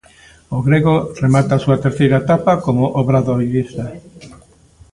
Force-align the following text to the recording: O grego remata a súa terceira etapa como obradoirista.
O 0.57 0.59
grego 0.67 0.93
remata 1.23 1.51
a 1.55 1.63
súa 1.65 1.81
terceira 1.85 2.17
etapa 2.23 2.51
como 2.65 2.83
obradoirista. 3.01 3.85